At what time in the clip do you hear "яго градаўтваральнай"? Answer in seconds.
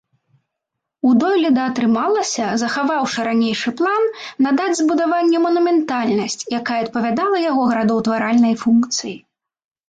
7.51-8.53